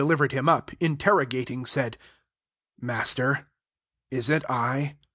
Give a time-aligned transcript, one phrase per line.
[0.01, 1.95] «r 4flilivered him upy interrogating^ said,
[2.43, 3.45] <* Master,
[4.09, 4.95] is it I?"